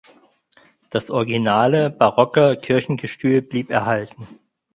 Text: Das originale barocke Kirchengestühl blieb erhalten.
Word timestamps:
Das 0.89 1.11
originale 1.11 1.91
barocke 1.91 2.57
Kirchengestühl 2.59 3.43
blieb 3.43 3.69
erhalten. 3.69 4.27